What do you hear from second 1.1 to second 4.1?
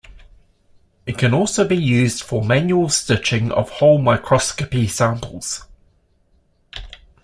can be also used for manual stitching of whole